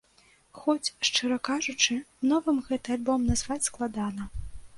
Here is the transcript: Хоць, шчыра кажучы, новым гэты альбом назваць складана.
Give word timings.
Хоць, 0.59 0.93
шчыра 1.09 1.37
кажучы, 1.49 1.99
новым 2.33 2.57
гэты 2.71 2.89
альбом 2.97 3.29
назваць 3.29 3.61
складана. 3.69 4.23